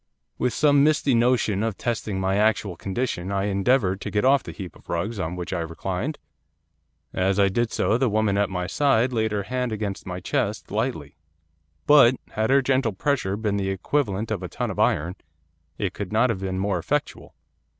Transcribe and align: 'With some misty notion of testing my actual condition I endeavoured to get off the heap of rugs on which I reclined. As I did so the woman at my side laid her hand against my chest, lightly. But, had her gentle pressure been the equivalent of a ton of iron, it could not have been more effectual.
'With 0.39 0.51
some 0.51 0.83
misty 0.83 1.13
notion 1.13 1.61
of 1.61 1.77
testing 1.77 2.19
my 2.19 2.35
actual 2.35 2.75
condition 2.75 3.31
I 3.31 3.43
endeavoured 3.43 4.01
to 4.01 4.09
get 4.09 4.25
off 4.25 4.41
the 4.41 4.51
heap 4.51 4.75
of 4.75 4.89
rugs 4.89 5.19
on 5.19 5.35
which 5.35 5.53
I 5.53 5.59
reclined. 5.59 6.17
As 7.13 7.39
I 7.39 7.49
did 7.49 7.71
so 7.71 7.99
the 7.99 8.09
woman 8.09 8.35
at 8.35 8.49
my 8.49 8.65
side 8.65 9.13
laid 9.13 9.31
her 9.31 9.43
hand 9.43 9.71
against 9.71 10.07
my 10.07 10.19
chest, 10.19 10.71
lightly. 10.71 11.17
But, 11.85 12.15
had 12.31 12.49
her 12.49 12.63
gentle 12.63 12.93
pressure 12.93 13.37
been 13.37 13.57
the 13.57 13.69
equivalent 13.69 14.31
of 14.31 14.41
a 14.41 14.47
ton 14.49 14.71
of 14.71 14.79
iron, 14.79 15.17
it 15.77 15.93
could 15.93 16.11
not 16.11 16.31
have 16.31 16.39
been 16.39 16.57
more 16.57 16.79
effectual. 16.79 17.35